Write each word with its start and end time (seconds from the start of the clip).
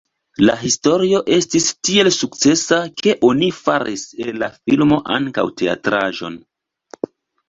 La 0.47 0.53
historio 0.59 1.17
estis 1.33 1.65
tiel 1.89 2.07
sukcesa, 2.15 2.79
ke 3.01 3.13
oni 3.27 3.49
faris 3.57 4.05
el 4.25 4.31
la 4.45 4.49
filmo 4.55 4.97
ankaŭ 5.17 5.45
teatraĵon. 5.63 6.39